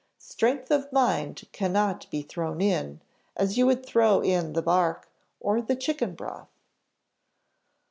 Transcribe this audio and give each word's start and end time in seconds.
Strength 0.17 0.71
of 0.71 0.91
mind 0.91 1.45
cannot 1.51 2.09
be 2.09 2.23
thrown 2.23 2.59
in, 2.59 3.01
as 3.37 3.59
you 3.59 3.67
would 3.67 3.85
throw 3.85 4.21
in 4.21 4.53
the 4.53 4.61
bark, 4.63 5.07
or 5.39 5.61
the 5.61 5.75
chicken 5.75 6.15
broth." 6.15 6.49